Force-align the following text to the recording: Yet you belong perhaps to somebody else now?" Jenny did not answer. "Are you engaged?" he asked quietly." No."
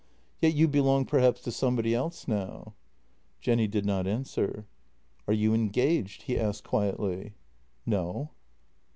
Yet 0.41 0.55
you 0.55 0.67
belong 0.67 1.05
perhaps 1.05 1.41
to 1.41 1.51
somebody 1.51 1.93
else 1.93 2.27
now?" 2.27 2.73
Jenny 3.39 3.67
did 3.67 3.85
not 3.85 4.07
answer. 4.07 4.65
"Are 5.27 5.33
you 5.35 5.53
engaged?" 5.53 6.23
he 6.23 6.39
asked 6.39 6.63
quietly." 6.63 7.35
No." 7.85 8.31